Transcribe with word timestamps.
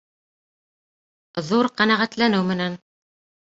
Ҙур 1.51 1.71
ҡәнәғәтләнеү 1.83 2.43
менән 2.51 2.81